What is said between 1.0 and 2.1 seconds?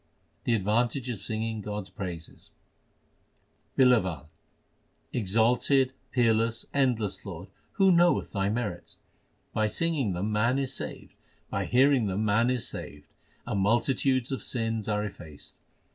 of singing God s